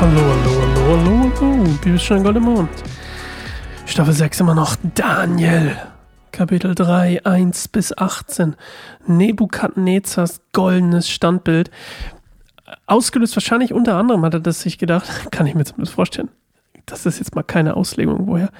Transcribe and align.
Hallo, 0.00 0.20
hallo, 0.20 0.60
hallo, 0.60 0.86
hallo, 0.86 1.32
hallo. 1.40 1.64
Bibelstunde 1.82 2.22
Gold 2.22 2.36
im 2.36 2.42
Mond. 2.42 2.68
Staffel 3.86 4.12
6 4.12 4.40
immer 4.40 4.54
noch 4.54 4.76
Daniel. 4.94 5.76
Kapitel 6.30 6.74
3, 6.74 7.24
1 7.24 7.68
bis 7.68 7.96
18. 7.96 8.56
Nebukadnezars 9.06 10.40
goldenes 10.52 11.08
Standbild. 11.08 11.70
Ausgelöst 12.86 13.36
wahrscheinlich 13.36 13.72
unter 13.72 13.96
anderem 13.96 14.24
hat 14.24 14.34
er 14.34 14.40
das 14.40 14.60
sich 14.60 14.78
gedacht, 14.78 15.08
kann 15.30 15.46
ich 15.46 15.54
mir 15.54 15.64
zumindest 15.64 15.94
vorstellen. 15.94 16.28
Das 16.86 17.06
ist 17.06 17.18
jetzt 17.18 17.34
mal 17.34 17.42
keine 17.42 17.76
Auslegung, 17.76 18.26
woher. 18.26 18.50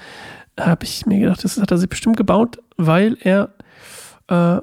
Habe 0.58 0.84
ich 0.84 1.04
mir 1.04 1.18
gedacht, 1.18 1.44
das 1.44 1.60
hat 1.60 1.70
er 1.70 1.78
sich 1.78 1.88
bestimmt 1.88 2.16
gebaut, 2.16 2.58
weil 2.76 3.18
er 3.20 3.50
äh, 4.28 4.60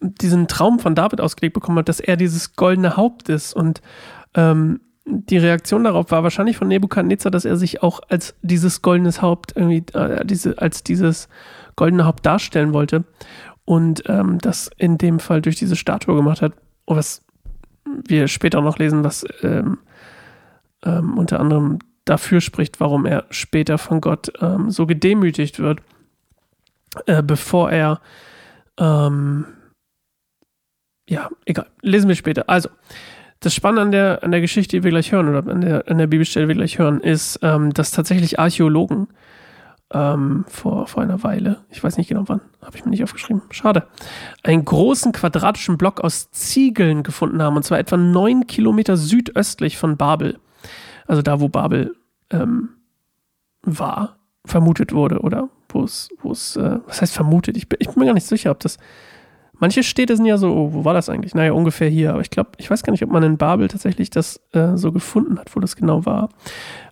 diesen 0.00 0.48
Traum 0.48 0.78
von 0.78 0.94
David 0.94 1.20
ausgelegt 1.20 1.54
bekommen 1.54 1.78
hat, 1.78 1.88
dass 1.88 2.00
er 2.00 2.16
dieses 2.16 2.56
goldene 2.56 2.96
Haupt 2.96 3.28
ist. 3.28 3.54
Und 3.54 3.80
ähm, 4.34 4.80
die 5.04 5.38
Reaktion 5.38 5.84
darauf 5.84 6.10
war 6.10 6.22
wahrscheinlich 6.22 6.56
von 6.56 6.68
Nebukadnezar, 6.68 7.30
dass 7.30 7.44
er 7.44 7.56
sich 7.56 7.82
auch 7.82 8.00
als 8.08 8.34
dieses 8.42 8.82
goldenes 8.82 9.22
Haupt 9.22 9.52
irgendwie, 9.56 9.84
äh, 9.96 10.24
diese, 10.24 10.58
als 10.58 10.82
dieses 10.82 11.28
goldene 11.76 12.04
Haupt 12.04 12.26
darstellen 12.26 12.72
wollte. 12.72 13.04
Und 13.64 14.04
ähm, 14.06 14.38
das 14.38 14.70
in 14.76 14.98
dem 14.98 15.18
Fall 15.18 15.42
durch 15.42 15.56
diese 15.56 15.76
Statue 15.76 16.14
gemacht 16.14 16.42
hat, 16.42 16.52
was 16.86 17.22
wir 17.84 18.28
später 18.28 18.60
noch 18.60 18.78
lesen, 18.78 19.04
was 19.04 19.24
ähm, 19.42 19.78
ähm, 20.84 21.18
unter 21.18 21.40
anderem 21.40 21.78
dafür 22.04 22.40
spricht, 22.40 22.80
warum 22.80 23.06
er 23.06 23.26
später 23.30 23.78
von 23.78 24.00
Gott 24.00 24.32
ähm, 24.40 24.70
so 24.70 24.86
gedemütigt 24.86 25.58
wird, 25.58 25.80
äh, 27.06 27.22
bevor 27.22 27.70
er 27.70 28.00
ähm, 28.78 29.46
ja, 31.08 31.28
egal, 31.44 31.66
lesen 31.82 32.08
wir 32.08 32.16
später. 32.16 32.48
Also, 32.48 32.68
das 33.40 33.54
Spannende 33.54 33.82
an 33.82 33.92
der, 33.92 34.24
an 34.24 34.30
der 34.30 34.40
Geschichte, 34.40 34.76
die 34.76 34.84
wir 34.84 34.90
gleich 34.90 35.12
hören, 35.12 35.28
oder 35.28 35.50
an 35.50 35.60
der, 35.60 35.88
an 35.88 35.98
der 35.98 36.06
Bibelstelle, 36.06 36.46
die 36.46 36.48
wir 36.48 36.56
gleich 36.56 36.78
hören, 36.78 37.00
ist, 37.00 37.38
ähm, 37.42 37.72
dass 37.72 37.90
tatsächlich 37.90 38.38
Archäologen 38.38 39.08
ähm, 39.92 40.44
vor, 40.48 40.86
vor 40.86 41.02
einer 41.02 41.22
Weile, 41.22 41.58
ich 41.70 41.82
weiß 41.82 41.96
nicht 41.96 42.08
genau 42.08 42.24
wann, 42.26 42.40
habe 42.62 42.76
ich 42.76 42.84
mir 42.84 42.90
nicht 42.90 43.04
aufgeschrieben, 43.04 43.42
schade, 43.50 43.86
einen 44.42 44.64
großen 44.64 45.12
quadratischen 45.12 45.78
Block 45.78 46.00
aus 46.00 46.30
Ziegeln 46.32 47.02
gefunden 47.02 47.42
haben, 47.42 47.56
und 47.56 47.62
zwar 47.62 47.78
etwa 47.78 47.96
neun 47.96 48.46
Kilometer 48.46 48.96
südöstlich 48.96 49.78
von 49.78 49.96
Babel. 49.96 50.38
Also 51.06 51.22
da, 51.22 51.40
wo 51.40 51.48
Babel 51.48 51.94
ähm, 52.30 52.70
war, 53.62 54.16
vermutet 54.44 54.92
wurde, 54.92 55.20
oder 55.20 55.50
wo 55.68 55.84
es, 55.84 56.08
wo 56.20 56.32
es, 56.32 56.56
äh, 56.56 56.78
was 56.86 57.02
heißt 57.02 57.14
vermutet? 57.14 57.56
Ich 57.56 57.68
bin, 57.68 57.78
ich 57.80 57.88
bin 57.88 58.00
mir 58.00 58.06
gar 58.06 58.14
nicht 58.14 58.26
sicher, 58.26 58.50
ob 58.50 58.60
das 58.60 58.78
Manche 59.58 59.82
Städte 59.82 60.16
sind 60.16 60.26
ja 60.26 60.36
so, 60.36 60.52
oh, 60.52 60.72
wo 60.72 60.84
war 60.84 60.94
das 60.94 61.08
eigentlich? 61.08 61.34
Naja, 61.34 61.52
ungefähr 61.52 61.88
hier. 61.88 62.12
Aber 62.12 62.20
ich 62.20 62.30
glaube, 62.30 62.50
ich 62.58 62.70
weiß 62.70 62.82
gar 62.82 62.90
nicht, 62.90 63.02
ob 63.02 63.10
man 63.10 63.22
in 63.22 63.38
Babel 63.38 63.68
tatsächlich 63.68 64.10
das 64.10 64.40
äh, 64.52 64.76
so 64.76 64.92
gefunden 64.92 65.38
hat, 65.38 65.54
wo 65.56 65.60
das 65.60 65.76
genau 65.76 66.04
war. 66.04 66.28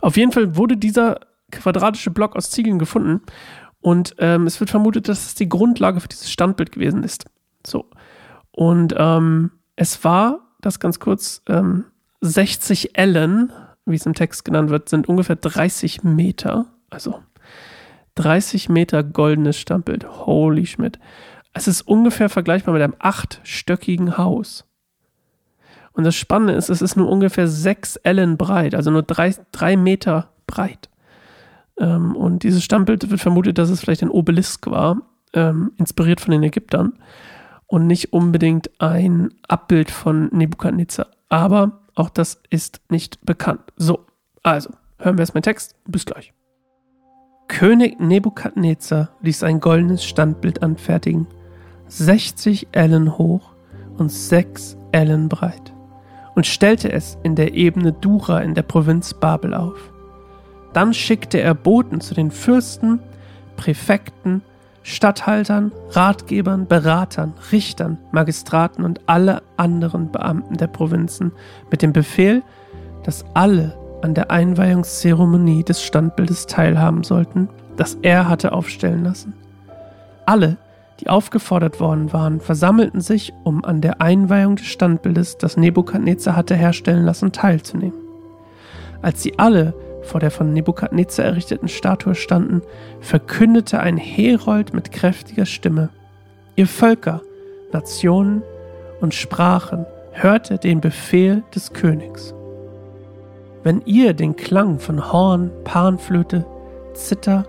Auf 0.01 0.17
jeden 0.17 0.33
Fall 0.33 0.57
wurde 0.57 0.77
dieser 0.77 1.21
quadratische 1.51 2.11
Block 2.11 2.37
aus 2.37 2.51
Ziegeln 2.51 2.79
gefunden. 2.79 3.21
Und 3.81 4.15
ähm, 4.19 4.47
es 4.47 4.59
wird 4.61 4.71
vermutet, 4.71 5.09
dass 5.09 5.27
es 5.27 5.35
die 5.35 5.49
Grundlage 5.49 6.01
für 6.01 6.09
dieses 6.09 6.31
Standbild 6.31 6.73
gewesen 6.73 7.03
ist. 7.03 7.27
So. 7.67 7.91
Und 8.51 8.95
ähm, 8.97 9.51
es 9.77 10.03
war, 10.05 10.41
das 10.61 10.81
ganz 10.81 11.01
kurz, 11.01 11.43
ähm, 11.49 11.85
60 12.23 12.97
Ellen, 12.97 13.53
wie 13.85 13.97
es 13.97 14.07
im 14.07 14.15
Text 14.15 14.45
genannt 14.47 14.71
wird, 14.71 14.89
sind 14.89 15.09
ungefähr 15.09 15.37
30 15.37 16.03
Meter. 16.03 16.67
Also 16.89 17.21
30 18.15 18.69
Meter 18.69 19.03
goldenes 19.03 19.59
Standbild. 19.59 20.09
Holy 20.27 20.67
Schmidt. 20.67 20.99
Es 21.55 21.69
ist 21.69 21.83
ungefähr 21.83 22.29
vergleichbar 22.29 22.75
mit 22.75 22.83
einem 22.83 22.97
achtstöckigen 22.99 24.19
Haus. 24.19 24.65
Und 25.93 26.03
das 26.03 26.17
Spannende 26.17 26.55
ist, 26.55 26.69
es 26.69 26.83
ist 26.83 26.97
nur 26.97 27.09
ungefähr 27.09 27.47
sechs 27.47 27.95
Ellen 27.97 28.37
breit, 28.37 28.75
also 28.75 28.91
nur 28.91 29.05
drei, 29.05 29.33
drei 29.53 29.77
Meter 29.77 30.31
breit. 30.49 30.91
Ähm, 31.79 32.17
und 32.17 32.43
dieses 32.43 32.65
Standbild 32.65 33.09
wird 33.09 33.21
vermutet, 33.21 33.59
dass 33.59 33.71
es 33.71 33.81
vielleicht 33.81 34.03
ein 34.03 34.11
Obelisk 34.11 34.67
war, 34.67 35.03
ähm, 35.33 35.73
inspiriert 35.77 36.21
von 36.21 36.33
den 36.33 36.43
Ägyptern 36.43 36.95
und 37.67 37.87
nicht 37.87 38.13
unbedingt 38.13 38.71
ein 38.81 39.33
Abbild 39.47 39.93
von 39.93 40.29
Nebukadnezar. 40.33 41.07
Aber 41.29 41.83
auch 41.95 42.11
das 42.11 42.43
ist 42.51 42.81
nicht 42.91 43.25
bekannt. 43.25 43.73
So, 43.77 44.07
also, 44.43 44.71
hören 44.99 45.17
wir 45.17 45.23
erstmal 45.23 45.43
den 45.43 45.51
Text. 45.51 45.77
Bis 45.87 46.05
gleich. 46.05 46.33
König 47.47 48.01
Nebukadnezar 48.01 49.11
ließ 49.21 49.45
ein 49.45 49.61
goldenes 49.61 50.05
Standbild 50.05 50.63
anfertigen 50.63 51.29
60 51.97 52.67
Ellen 52.73 53.17
hoch 53.19 53.53
und 53.99 54.11
6 54.11 54.77
Ellen 54.91 55.29
breit 55.29 55.73
und 56.35 56.45
stellte 56.45 56.91
es 56.91 57.17
in 57.23 57.37
der 57.37 57.55
Ebene 57.55 57.93
Dura 57.93 58.41
in 58.41 58.55
der 58.55 58.63
Provinz 58.63 59.15
Babel 59.15 59.55
auf. 59.55 59.79
Dann 60.73 60.93
schickte 60.93 61.41
er 61.41 61.55
Boten 61.55 62.01
zu 62.01 62.15
den 62.15 62.33
Fürsten, 62.33 62.99
Präfekten, 63.57 64.43
Statthaltern, 64.83 65.71
Ratgebern, 65.91 66.67
Beratern, 66.67 67.33
Richtern, 67.53 67.99
Magistraten 68.11 68.85
und 68.85 69.01
alle 69.07 69.43
anderen 69.57 70.11
Beamten 70.11 70.57
der 70.57 70.67
Provinzen 70.67 71.31
mit 71.71 71.81
dem 71.81 71.93
Befehl, 71.93 72.43
dass 73.05 73.25
alle 73.35 73.79
an 74.03 74.15
der 74.15 74.33
Einweihungszeremonie 74.33 75.63
des 75.63 75.81
Standbildes 75.81 76.47
teilhaben 76.47 77.05
sollten, 77.05 77.49
das 77.77 77.99
er 78.03 78.29
hatte 78.29 78.51
aufstellen 78.51 79.05
lassen. 79.05 79.35
Alle, 80.27 80.57
die 81.01 81.09
aufgefordert 81.09 81.81
worden 81.81 82.13
waren, 82.13 82.41
versammelten 82.41 83.01
sich, 83.01 83.33
um 83.43 83.65
an 83.65 83.81
der 83.81 84.01
Einweihung 84.01 84.57
des 84.57 84.67
Standbildes, 84.67 85.39
das 85.39 85.57
Nebukadnezar 85.57 86.37
hatte 86.37 86.55
herstellen 86.55 87.05
lassen, 87.05 87.33
teilzunehmen. 87.33 87.99
Als 89.03 89.23
sie 89.23 89.39
alle 89.39 89.75
vor 90.03 90.21
der 90.21 90.31
von 90.31 90.53
Nebukadnezar 90.53 91.25
errichteten 91.25 91.69
Statue 91.69 92.15
standen, 92.15 92.63
verkündete 93.01 93.81
ein 93.81 93.97
Herold 93.97 94.75
mit 94.75 94.93
kräftiger 94.93 95.47
Stimme: 95.47 95.89
Ihr 96.57 96.67
Völker, 96.67 97.21
Nationen 97.73 98.43
und 99.01 99.15
Sprachen, 99.15 99.87
hörte 100.13 100.59
den 100.59 100.81
Befehl 100.81 101.43
des 101.55 101.73
Königs. 101.73 102.35
Wenn 103.63 103.83
ihr 103.87 104.13
den 104.15 104.37
Klang 104.37 104.79
von 104.79 105.11
Horn, 105.13 105.51
Panflöte, 105.65 106.45
Zither, 106.93 107.45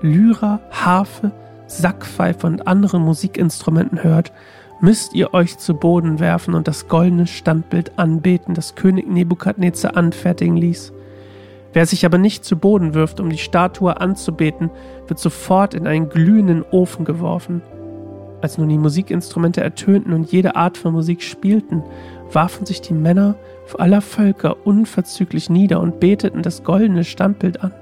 Lyra, 0.00 0.60
Harfe, 0.70 1.32
Sackpfeife 1.66 2.46
und 2.46 2.66
anderen 2.66 3.02
Musikinstrumenten 3.02 4.02
hört, 4.02 4.32
müsst 4.80 5.14
ihr 5.14 5.32
euch 5.32 5.58
zu 5.58 5.74
Boden 5.74 6.20
werfen 6.20 6.54
und 6.54 6.68
das 6.68 6.88
goldene 6.88 7.26
Standbild 7.26 7.98
anbeten, 7.98 8.54
das 8.54 8.74
König 8.74 9.08
Nebukadnezar 9.08 9.96
anfertigen 9.96 10.56
ließ. 10.56 10.92
Wer 11.72 11.86
sich 11.86 12.06
aber 12.06 12.18
nicht 12.18 12.44
zu 12.44 12.56
Boden 12.56 12.94
wirft, 12.94 13.18
um 13.18 13.30
die 13.30 13.38
Statue 13.38 14.00
anzubeten, 14.00 14.70
wird 15.06 15.18
sofort 15.18 15.74
in 15.74 15.86
einen 15.86 16.08
glühenden 16.08 16.64
Ofen 16.70 17.04
geworfen. 17.04 17.62
Als 18.42 18.58
nun 18.58 18.68
die 18.68 18.78
Musikinstrumente 18.78 19.62
ertönten 19.62 20.12
und 20.12 20.30
jede 20.30 20.54
Art 20.54 20.76
von 20.76 20.92
Musik 20.92 21.22
spielten, 21.22 21.82
warfen 22.30 22.66
sich 22.66 22.80
die 22.80 22.92
Männer 22.92 23.36
aller 23.78 24.02
Völker 24.02 24.66
unverzüglich 24.66 25.50
nieder 25.50 25.80
und 25.80 25.98
beteten 25.98 26.42
das 26.42 26.62
goldene 26.62 27.04
Standbild 27.04 27.62
an, 27.62 27.72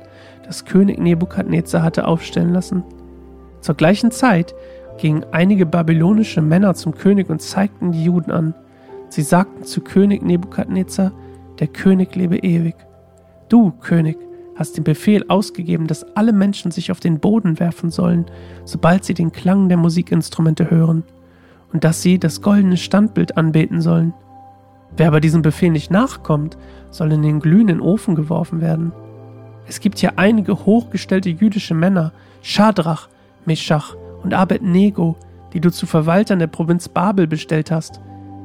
das 0.47 0.65
König 0.65 0.99
Nebukadnezar 0.99 1.83
hatte 1.83 2.07
aufstellen 2.07 2.53
lassen. 2.53 2.85
Zur 3.63 3.77
gleichen 3.77 4.11
Zeit 4.11 4.55
gingen 4.99 5.25
einige 5.33 5.65
babylonische 5.65 6.43
Männer 6.43 6.75
zum 6.75 6.95
König 6.95 7.31
und 7.31 7.41
zeigten 7.41 7.93
die 7.93 8.05
Juden 8.05 8.31
an. 8.31 8.55
Sie 9.09 9.23
sagten 9.23 9.65
zu 9.65 9.81
König 9.81 10.23
Nebukadnezar, 10.23 11.13
der 11.59 11.69
König 11.69 12.15
lebe 12.15 12.37
ewig. 12.39 12.75
Du, 13.49 13.71
König, 13.71 14.19
hast 14.57 14.77
den 14.77 14.85
Befehl 14.85 15.25
ausgegeben, 15.29 15.87
dass 15.87 16.05
alle 16.17 16.33
Menschen 16.33 16.71
sich 16.73 16.91
auf 16.91 17.01
den 17.01 17.21
Boden 17.21 17.61
werfen 17.61 17.91
sollen, 17.91 18.27
sobald 18.65 19.05
sie 19.05 19.15
den 19.15 19.33
Klang 19.33 19.69
der 19.69 19.79
Musikinstrumente 19.79 20.71
hören, 20.71 21.05
und 21.73 21.85
dass 21.85 22.03
sie 22.03 22.19
das 22.19 22.43
goldene 22.43 22.77
Standbild 22.77 23.37
anbeten 23.37 23.81
sollen. 23.81 24.13
Wer 24.97 25.09
aber 25.09 25.21
diesem 25.21 25.43
Befehl 25.43 25.71
nicht 25.71 25.91
nachkommt, 25.91 26.59
soll 26.91 27.13
in 27.13 27.23
den 27.23 27.41
glühenden 27.41 27.81
Ofen 27.81 28.15
geworfen 28.15 28.61
werden. 28.61 28.93
Es 29.67 29.81
gibt 29.81 29.99
hier 29.99 30.19
einige 30.19 30.67
hochgestellte 30.67 31.31
jüdische 31.31 31.75
Männer, 31.75 32.13
Schadrach, 32.43 33.09
Meschach 33.47 33.95
und 34.23 34.35
Abednego, 34.35 35.17
die 35.53 35.61
du 35.61 35.71
zu 35.71 35.87
Verwaltern 35.87 36.39
der 36.39 36.47
Provinz 36.47 36.89
Babel 36.89 37.27
bestellt 37.27 37.71
hast. 37.71 38.01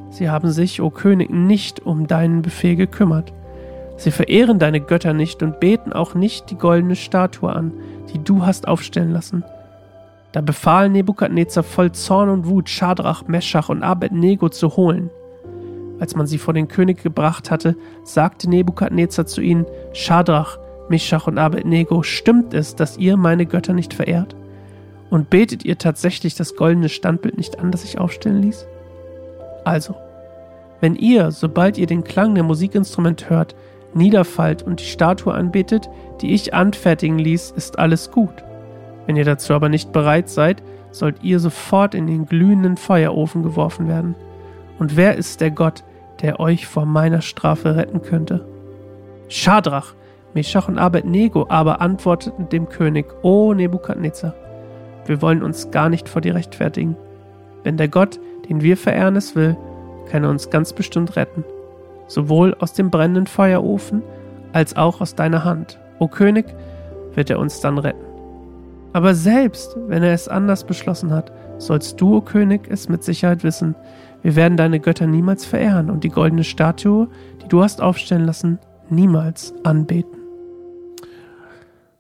Sie 0.10 0.30
haben 0.30 0.52
sich, 0.52 0.82
o 0.82 0.90
König, 0.90 1.30
nicht 1.30 1.86
um 1.86 2.08
deinen 2.08 2.42
Befehl 2.42 2.76
gekümmert. 2.76 3.34
Sie 3.98 4.12
verehren 4.12 4.60
deine 4.60 4.80
Götter 4.80 5.14
nicht 5.14 5.42
und 5.44 5.60
beten 5.60 5.92
auch 5.92 6.14
nicht 6.14 6.52
die 6.52 6.58
goldene 6.58 6.96
Statue 6.96 7.52
an, 7.52 7.72
die 8.14 8.24
du 8.24 8.46
hast 8.46 8.68
aufstellen 8.68 9.12
lassen. 9.12 9.44
Da 10.32 10.42
befahl 10.42 10.90
Nebukadnezar 10.90 11.64
voll 11.64 11.92
Zorn 11.94 12.30
und 12.30 12.48
Wut, 12.48 12.70
Schadrach, 12.70 13.28
Meschach 13.28 13.70
und 13.70 13.84
Abednego 13.84 14.50
zu 14.50 14.78
holen. 14.78 15.10
Als 16.00 16.16
man 16.16 16.28
sie 16.28 16.38
vor 16.38 16.54
den 16.54 16.68
König 16.68 17.02
gebracht 17.02 17.50
hatte, 17.50 17.76
sagte 18.04 18.50
Nebukadnezar 18.50 19.26
zu 19.26 19.42
ihnen: 19.42 19.66
Schadrach, 19.94 20.60
Meschach 20.90 21.28
und 21.28 21.40
Abednego, 21.40 22.04
stimmt 22.04 22.54
es, 22.54 22.76
dass 22.76 22.98
ihr 22.98 23.18
meine 23.18 23.46
Götter 23.46 23.74
nicht 23.74 23.96
verehrt? 23.96 24.37
Und 25.10 25.30
betet 25.30 25.64
ihr 25.64 25.78
tatsächlich 25.78 26.36
das 26.36 26.56
goldene 26.56 26.90
Standbild 26.90 27.38
nicht 27.38 27.60
an, 27.60 27.72
das 27.72 27.84
ich 27.84 27.98
aufstellen 27.98 28.42
ließ? 28.42 28.68
Also, 29.64 29.96
wenn 30.82 30.96
ihr, 30.96 31.32
sobald 31.32 31.78
ihr 31.78 31.88
den 31.88 32.04
Klang 32.04 32.36
der 32.36 32.44
Musikinstrument 32.44 33.30
hört, 33.30 33.56
niederfallt 33.94 34.64
und 34.64 34.80
die 34.80 34.86
Statue 34.86 35.34
anbetet, 35.34 35.90
die 36.22 36.34
ich 36.34 36.54
anfertigen 36.54 37.20
ließ, 37.20 37.52
ist 37.52 37.80
alles 37.80 38.12
gut. 38.12 38.44
Wenn 39.06 39.16
ihr 39.16 39.26
dazu 39.26 39.54
aber 39.54 39.70
nicht 39.70 39.92
bereit 39.92 40.30
seid, 40.30 40.62
sollt 40.92 41.24
ihr 41.24 41.40
sofort 41.40 41.96
in 41.96 42.08
den 42.08 42.26
glühenden 42.26 42.78
Feuerofen 42.78 43.44
geworfen 43.44 43.88
werden. 43.88 44.16
Und 44.80 44.96
wer 44.96 45.16
ist 45.16 45.42
der 45.42 45.52
Gott, 45.52 45.84
der 46.22 46.40
euch 46.40 46.68
vor 46.68 46.86
meiner 46.86 47.22
Strafe 47.22 47.76
retten 47.76 48.02
könnte? 48.02 48.46
Schadrach, 49.30 49.94
Meshach 50.34 50.68
und 50.68 50.78
Abednego 50.78 51.48
aber 51.50 51.82
antworteten 51.82 52.50
dem 52.50 52.70
König, 52.70 53.08
O 53.24 53.54
Nebukadnezar, 53.54 54.34
wir 55.08 55.22
wollen 55.22 55.44
uns 55.44 55.72
gar 55.72 55.90
nicht 55.90 56.10
vor 56.10 56.22
dir 56.22 56.36
rechtfertigen. 56.36 56.96
Wenn 57.64 57.78
der 57.78 57.88
Gott, 57.88 58.20
den 58.50 58.62
wir 58.62 58.78
verehren, 58.78 59.16
es 59.16 59.36
will, 59.36 59.58
kann 60.10 60.24
er 60.24 60.30
uns 60.30 60.50
ganz 60.50 60.74
bestimmt 60.74 61.16
retten, 61.16 61.44
sowohl 62.08 62.56
aus 62.60 62.74
dem 62.74 62.90
brennenden 62.90 63.28
Feuerofen 63.28 64.02
als 64.54 64.76
auch 64.76 65.02
aus 65.02 65.16
deiner 65.16 65.44
Hand. 65.44 65.80
O 66.00 66.08
König, 66.08 66.46
wird 67.18 67.30
er 67.30 67.40
uns 67.40 67.60
dann 67.60 67.80
retten. 67.80 68.06
Aber 68.94 69.16
selbst 69.16 69.76
wenn 69.88 70.04
er 70.04 70.14
es 70.14 70.30
anders 70.30 70.64
beschlossen 70.64 71.12
hat, 71.12 71.32
sollst 71.58 72.00
du, 72.00 72.18
o 72.18 72.22
König, 72.22 72.68
es 72.70 72.88
mit 72.88 73.04
Sicherheit 73.04 73.44
wissen, 73.44 73.76
wir 74.22 74.36
werden 74.36 74.58
deine 74.58 74.80
Götter 74.80 75.08
niemals 75.08 75.46
verehren 75.46 75.90
und 75.90 76.04
die 76.04 76.10
goldene 76.10 76.44
Statue, 76.44 77.08
die 77.44 77.48
du 77.48 77.62
hast 77.62 77.82
aufstellen 77.82 78.26
lassen, 78.26 78.60
niemals 78.90 79.54
anbeten. 79.64 80.17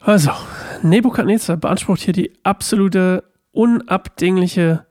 Also, 0.07 0.31
Nebukadnezar 0.83 1.57
beansprucht 1.57 1.99
hier 1.99 2.13
die 2.13 2.31
absolute, 2.43 3.25
unabdingliche 3.51 4.85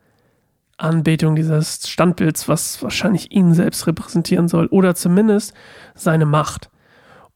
Anbetung 0.77 1.37
dieses 1.37 1.89
Standbilds, 1.89 2.51
was 2.51 2.83
wahrscheinlich 2.83 3.33
ihn 3.33 3.55
selbst 3.55 3.87
repräsentieren 3.87 4.47
soll, 4.47 4.67
oder 4.67 4.95
zumindest 4.95 5.55
seine 5.95 6.27
Macht. 6.27 6.69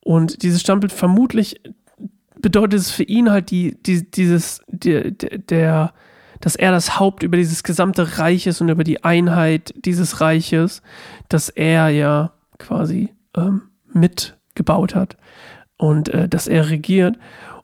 Und 0.01 0.43
dieses 0.43 0.61
Standbild 0.61 0.93
vermutlich 0.93 1.59
bedeutet 2.39 2.81
es 2.81 2.91
für 2.91 3.05
ihn 3.05 3.31
halt 3.31 3.51
die, 3.51 3.83
die 3.83 4.11
dieses, 4.11 4.61
die, 4.69 5.17
der, 5.17 5.95
dass 6.43 6.57
er 6.57 6.73
das 6.73 7.01
Haupt 7.01 7.23
über 7.23 7.39
dieses 7.39 7.63
gesamte 7.63 8.19
Reich 8.19 8.47
ist 8.47 8.61
und 8.61 8.69
über 8.69 8.85
die 8.85 9.05
Einheit 9.05 9.73
dieses 9.87 10.21
Reiches, 10.21 10.83
dass 11.31 11.49
er 11.49 11.89
ja 11.89 12.35
quasi 12.59 13.15
ähm, 13.35 13.71
mitgebaut 13.91 14.95
hat 14.95 15.17
und 15.81 16.11
äh, 16.11 16.29
dass 16.29 16.47
er 16.47 16.69
regiert. 16.69 17.17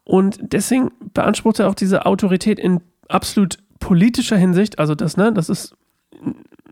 Und 0.06 0.38
deswegen 0.40 0.92
beansprucht 1.14 1.58
er 1.58 1.68
auch 1.68 1.74
diese 1.74 2.06
Autorität 2.06 2.60
in 2.60 2.80
absolut 3.08 3.58
politischer 3.80 4.36
Hinsicht. 4.36 4.78
Also 4.78 4.94
das, 4.94 5.16
ne, 5.16 5.32
das 5.32 5.48
ist 5.48 5.76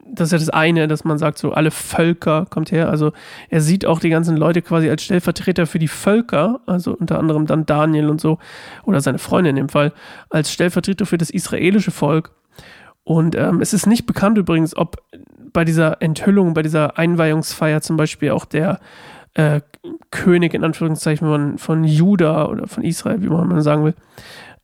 das 0.07 0.29
ist 0.29 0.33
ja 0.33 0.39
das 0.39 0.51
eine, 0.51 0.87
dass 0.87 1.03
man 1.03 1.19
sagt, 1.19 1.39
so 1.39 1.53
alle 1.53 1.73
Völker 1.73 2.47
kommt 2.49 2.71
her. 2.71 2.89
Also 2.89 3.13
er 3.49 3.61
sieht 3.61 3.85
auch 3.85 3.99
die 3.99 4.11
ganzen 4.11 4.37
Leute 4.37 4.63
quasi 4.63 4.89
als 4.89 5.03
Stellvertreter 5.03 5.67
für 5.67 5.81
die 5.81 5.89
Völker, 5.89 6.61
also 6.67 6.97
unter 6.97 7.19
anderem 7.19 7.47
dann 7.47 7.67
Daniel 7.67 8.09
und 8.09 8.21
so, 8.21 8.39
oder 8.85 9.01
seine 9.01 9.19
Freunde 9.19 9.51
in 9.51 9.57
dem 9.57 9.69
Fall, 9.69 9.93
als 10.31 10.53
Stellvertreter 10.53 11.05
für 11.05 11.19
das 11.19 11.31
israelische 11.31 11.91
Volk. 11.91 12.31
Und 13.03 13.35
ähm, 13.35 13.61
es 13.61 13.73
ist 13.73 13.87
nicht 13.87 14.07
bekannt 14.07 14.39
übrigens, 14.39 14.77
ob 14.77 15.03
bei 15.53 15.65
dieser 15.65 16.01
Enthüllung, 16.01 16.55
bei 16.55 16.63
dieser 16.63 16.97
Einweihungsfeier 16.97 17.81
zum 17.81 17.97
Beispiel 17.97 18.31
auch 18.31 18.45
der 18.45 18.79
äh, 19.35 19.61
König 20.11 20.55
in 20.55 20.65
Anführungszeichen 20.65 21.27
von, 21.27 21.59
von 21.59 21.85
Juda 21.85 22.47
oder 22.47 22.67
von 22.67 22.85
Israel, 22.85 23.23
wie 23.23 23.29
man 23.29 23.61
sagen 23.63 23.85
will, 23.85 23.95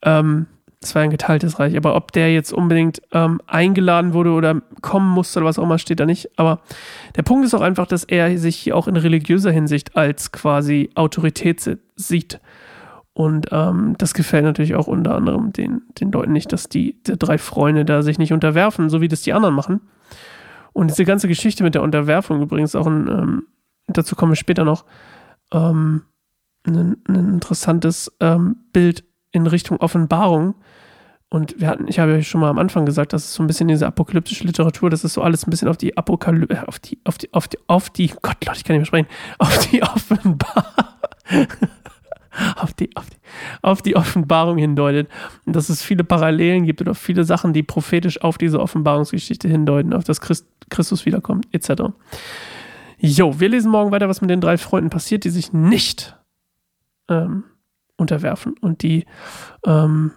ähm, 0.02 0.46
es 0.82 0.94
war 0.94 1.02
ein 1.02 1.10
geteiltes 1.10 1.58
Reich, 1.58 1.76
aber 1.76 1.94
ob 1.94 2.10
der 2.12 2.32
jetzt 2.32 2.52
unbedingt 2.52 3.02
ähm, 3.12 3.40
eingeladen 3.46 4.14
wurde 4.14 4.30
oder 4.30 4.62
kommen 4.80 5.10
musste 5.10 5.38
oder 5.40 5.48
was 5.48 5.58
auch 5.58 5.64
immer, 5.64 5.78
steht 5.78 6.00
da 6.00 6.06
nicht. 6.06 6.30
Aber 6.38 6.60
der 7.16 7.22
Punkt 7.22 7.44
ist 7.44 7.52
auch 7.52 7.60
einfach, 7.60 7.86
dass 7.86 8.04
er 8.04 8.38
sich 8.38 8.56
hier 8.56 8.76
auch 8.76 8.88
in 8.88 8.96
religiöser 8.96 9.50
Hinsicht 9.50 9.94
als 9.94 10.32
quasi 10.32 10.90
Autorität 10.94 11.78
sieht. 11.96 12.40
Und 13.12 13.48
ähm, 13.50 13.94
das 13.98 14.14
gefällt 14.14 14.44
natürlich 14.44 14.74
auch 14.74 14.86
unter 14.86 15.14
anderem 15.14 15.52
den, 15.52 15.82
den 16.00 16.12
Leuten 16.12 16.32
nicht, 16.32 16.50
dass 16.50 16.70
die, 16.70 17.02
die 17.02 17.18
drei 17.18 17.36
Freunde 17.36 17.84
da 17.84 18.00
sich 18.00 18.18
nicht 18.18 18.32
unterwerfen, 18.32 18.88
so 18.88 19.02
wie 19.02 19.08
das 19.08 19.20
die 19.20 19.34
anderen 19.34 19.54
machen. 19.54 19.82
Und 20.72 20.90
diese 20.90 21.04
ganze 21.04 21.28
Geschichte 21.28 21.62
mit 21.62 21.74
der 21.74 21.82
Unterwerfung 21.82 22.40
übrigens 22.40 22.74
auch 22.74 22.86
ein, 22.86 23.06
ähm, 23.08 23.42
dazu 23.96 24.16
kommen 24.16 24.32
wir 24.32 24.36
später 24.36 24.64
noch, 24.64 24.84
ähm, 25.52 26.02
ein, 26.66 26.96
ein 27.08 27.34
interessantes 27.34 28.12
ähm, 28.20 28.56
Bild 28.72 29.04
in 29.32 29.46
Richtung 29.46 29.78
Offenbarung, 29.78 30.54
und 31.32 31.60
wir 31.60 31.68
hatten, 31.68 31.86
ich 31.86 32.00
habe 32.00 32.12
ja 32.12 32.22
schon 32.22 32.40
mal 32.40 32.50
am 32.50 32.58
Anfang 32.58 32.84
gesagt, 32.84 33.12
das 33.12 33.24
ist 33.24 33.34
so 33.34 33.42
ein 33.42 33.46
bisschen 33.46 33.68
diese 33.68 33.86
apokalyptische 33.86 34.44
Literatur, 34.44 34.90
das 34.90 35.04
ist 35.04 35.12
so 35.12 35.22
alles 35.22 35.46
ein 35.46 35.50
bisschen 35.50 35.68
auf 35.68 35.76
die 35.76 35.96
Apokalypse, 35.96 36.56
äh, 36.56 36.66
auf 36.66 36.80
die, 36.80 36.98
auf 37.04 37.18
die, 37.18 37.32
auf 37.32 37.46
die, 37.46 37.58
auf 37.68 37.90
die, 37.90 38.08
Gott, 38.20 38.44
Leute, 38.44 38.58
ich 38.58 38.64
kann 38.64 38.76
nicht 38.76 38.92
mehr 38.92 39.04
sprechen, 39.04 39.08
auf 39.38 39.68
die 39.68 39.80
Offenbarung, 39.80 40.64
auf 42.56 42.72
die, 42.72 42.96
auf 42.96 43.08
die, 43.08 43.16
auf 43.62 43.82
die 43.82 43.94
Offenbarung 43.94 44.58
hindeutet. 44.58 45.08
Und 45.46 45.54
dass 45.54 45.68
es 45.68 45.84
viele 45.84 46.02
Parallelen 46.02 46.66
gibt 46.66 46.80
oder 46.80 46.96
viele 46.96 47.22
Sachen, 47.22 47.52
die 47.52 47.62
prophetisch 47.62 48.20
auf 48.22 48.36
diese 48.36 48.58
Offenbarungsgeschichte 48.58 49.46
hindeuten, 49.46 49.92
auf 49.92 50.02
das 50.02 50.20
Christ, 50.20 50.48
Christus 50.68 51.06
wiederkommt, 51.06 51.46
etc. 51.52 51.92
Jo, 53.00 53.40
wir 53.40 53.48
lesen 53.48 53.70
morgen 53.70 53.92
weiter, 53.92 54.08
was 54.08 54.20
mit 54.20 54.30
den 54.30 54.40
drei 54.40 54.58
Freunden 54.58 54.90
passiert, 54.90 55.24
die 55.24 55.30
sich 55.30 55.52
nicht 55.52 56.18
ähm, 57.08 57.44
unterwerfen 57.96 58.54
und 58.60 58.82
die 58.82 59.06
ähm, 59.64 60.12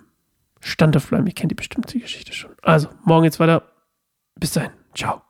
Stand 0.60 0.98
auf 0.98 1.08
bleiben. 1.08 1.28
Ich 1.28 1.36
kenne 1.36 1.50
die 1.50 1.56
bestimmt 1.56 1.94
die 1.94 2.00
Geschichte 2.00 2.34
schon. 2.34 2.52
Also, 2.62 2.90
morgen 3.04 3.24
geht's 3.24 3.40
weiter. 3.40 3.64
Bis 4.40 4.52
dahin. 4.52 4.72
Ciao. 4.94 5.22